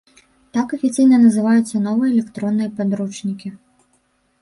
[0.57, 3.57] Так афіцыйна называюцца новыя электронныя падручнікі.